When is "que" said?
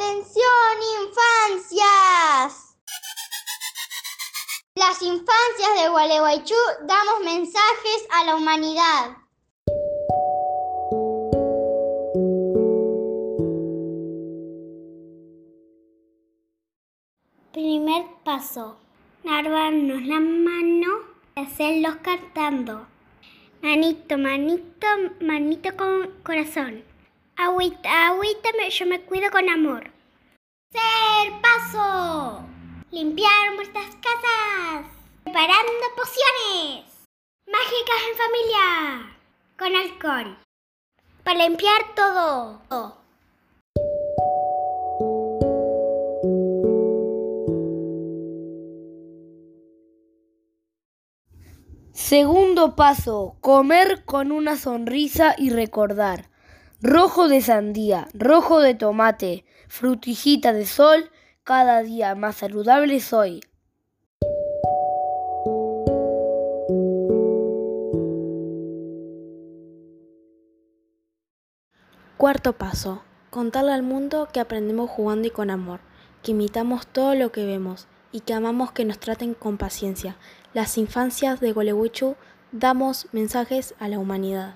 74.32-74.40, 76.22-76.30, 77.30-77.44, 78.20-78.32, 78.72-78.86